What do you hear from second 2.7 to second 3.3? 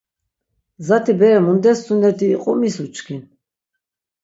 uçkin?